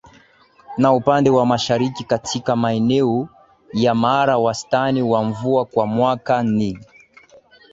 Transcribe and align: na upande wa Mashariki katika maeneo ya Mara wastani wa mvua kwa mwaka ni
na 0.77 0.93
upande 0.93 1.29
wa 1.29 1.45
Mashariki 1.45 2.03
katika 2.03 2.55
maeneo 2.55 3.29
ya 3.73 3.95
Mara 3.95 4.37
wastani 4.37 5.01
wa 5.01 5.23
mvua 5.23 5.65
kwa 5.65 5.85
mwaka 5.87 6.43
ni 6.43 6.79